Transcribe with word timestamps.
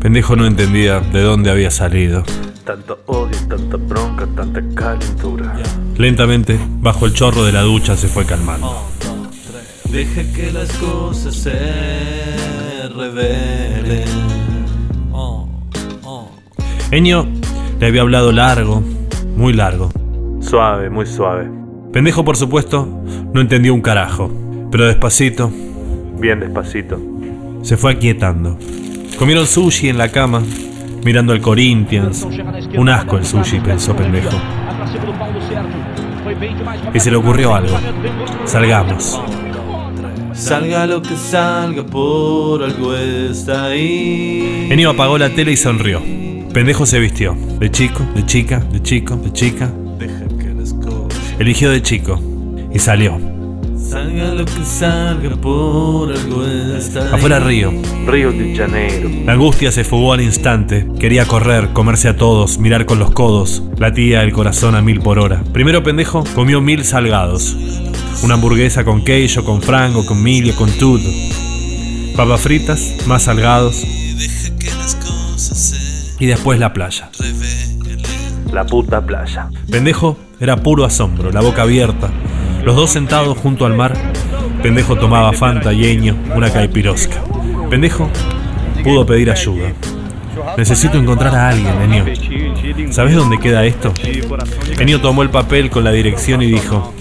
Pendejo 0.00 0.36
no 0.36 0.46
entendía 0.46 1.00
de 1.00 1.22
dónde 1.22 1.50
había 1.50 1.70
salido. 1.70 2.22
Tanto 2.64 3.00
odio, 3.06 3.36
tanta 3.48 3.76
bronca, 3.76 4.26
tanta 4.36 4.62
calentura. 4.74 5.54
Lentamente, 5.96 6.58
bajo 6.80 7.06
el 7.06 7.14
chorro 7.14 7.44
de 7.44 7.52
la 7.52 7.62
ducha, 7.62 7.96
se 7.96 8.06
fue 8.08 8.24
calmando. 8.24 8.84
Deja 9.90 10.22
que 10.34 10.52
las 10.52 10.70
cosas 10.74 11.34
se 11.34 12.88
revelen. 12.94 14.08
Enio 16.90 17.26
le 17.80 17.86
había 17.86 18.00
hablado 18.02 18.32
largo, 18.32 18.82
muy 19.36 19.52
largo. 19.52 19.90
Suave, 20.40 20.88
muy 20.88 21.06
suave. 21.06 21.50
Pendejo, 21.92 22.24
por 22.24 22.36
supuesto, 22.36 22.86
no 23.34 23.40
entendió 23.40 23.74
un 23.74 23.82
carajo, 23.82 24.30
pero 24.70 24.86
despacito 24.86 25.50
Bien 26.18 26.40
despacito. 26.40 26.98
se 27.62 27.76
fue 27.76 27.92
aquietando. 27.92 28.58
Comieron 29.18 29.46
sushi 29.48 29.88
en 29.88 29.98
la 29.98 30.10
cama, 30.10 30.42
mirando 31.04 31.32
al 31.32 31.40
Corinthians. 31.40 32.26
Un 32.76 32.88
asco 32.88 33.18
el 33.18 33.26
sushi, 33.26 33.58
pensó 33.58 33.96
pendejo. 33.96 34.30
Y 36.94 37.00
se 37.00 37.10
le 37.10 37.16
ocurrió 37.16 37.54
algo. 37.54 37.76
Salgamos. 38.44 39.20
Salga 40.32 40.86
lo 40.86 41.02
que 41.02 41.16
salga, 41.16 41.82
por 41.84 42.62
algo 42.62 42.94
está 42.94 43.66
ahí. 43.66 44.68
Enio 44.70 44.90
apagó 44.90 45.18
la 45.18 45.30
tele 45.30 45.50
y 45.50 45.56
sonrió. 45.56 46.00
Pendejo 46.52 46.86
se 46.86 47.00
vistió. 47.00 47.36
De 47.58 47.72
chico, 47.72 48.06
de 48.14 48.24
chica, 48.24 48.60
de 48.60 48.80
chico, 48.80 49.16
de 49.16 49.32
chica. 49.32 49.68
Eligió 51.40 51.70
de 51.70 51.82
chico. 51.82 52.20
Y 52.72 52.78
salió. 52.78 53.27
Salga 53.78 54.34
lo 54.34 54.44
que 54.44 54.64
salga, 54.64 55.36
por 55.36 56.12
algo 56.12 56.44
está 56.46 57.00
ahí. 57.04 57.14
Afuera 57.14 57.40
Río. 57.40 57.72
Río 58.06 58.32
de 58.32 58.56
Janeiro. 58.56 59.08
La 59.24 59.32
angustia 59.32 59.72
se 59.72 59.84
fugó 59.84 60.12
al 60.12 60.20
instante. 60.20 60.86
Quería 60.98 61.26
correr, 61.26 61.72
comerse 61.72 62.08
a 62.08 62.16
todos, 62.16 62.58
mirar 62.58 62.86
con 62.86 62.98
los 62.98 63.10
codos. 63.12 63.62
Latía 63.78 64.22
el 64.22 64.32
corazón 64.32 64.74
a 64.74 64.82
mil 64.82 65.00
por 65.00 65.18
hora. 65.18 65.42
Primero 65.52 65.82
pendejo 65.82 66.24
comió 66.34 66.60
mil 66.60 66.84
salgados. 66.84 67.56
Una 68.22 68.34
hamburguesa 68.34 68.84
con 68.84 69.04
queijo, 69.04 69.44
con 69.44 69.62
frango, 69.62 70.04
con 70.04 70.22
milio, 70.22 70.54
con 70.56 70.70
todo. 70.72 71.00
Papas 72.16 72.40
fritas, 72.40 72.96
más 73.06 73.22
salgados. 73.22 73.84
Y 76.18 76.26
después 76.26 76.58
la 76.58 76.72
playa. 76.72 77.10
La 78.52 78.66
puta 78.66 79.00
playa. 79.00 79.48
Pendejo 79.70 80.18
era 80.40 80.56
puro 80.56 80.84
asombro, 80.84 81.30
la 81.30 81.40
boca 81.40 81.62
abierta. 81.62 82.10
Los 82.68 82.76
dos 82.76 82.90
sentados 82.90 83.38
junto 83.38 83.64
al 83.64 83.74
mar. 83.74 83.94
Pendejo 84.62 84.94
tomaba 84.96 85.32
Fanta 85.32 85.72
y 85.72 85.86
Eño, 85.86 86.14
una 86.36 86.52
caipirosca. 86.52 87.16
Pendejo 87.70 88.10
pudo 88.84 89.06
pedir 89.06 89.30
ayuda. 89.30 89.72
Necesito 90.58 90.98
encontrar 90.98 91.34
a 91.34 91.48
alguien, 91.48 91.80
Enio. 91.80 92.92
¿Sabes 92.92 93.16
dónde 93.16 93.38
queda 93.38 93.64
esto? 93.64 93.94
Enio 94.78 95.00
tomó 95.00 95.22
el 95.22 95.30
papel 95.30 95.70
con 95.70 95.82
la 95.82 95.92
dirección 95.92 96.42
y 96.42 96.46
dijo: 96.46 96.92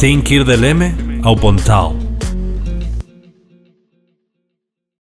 Tem 0.00 0.22
que 0.22 0.36
ir 0.36 0.46
del 0.46 0.64
M 0.64 0.94
ao 1.22 1.36
Pontal. 1.36 2.05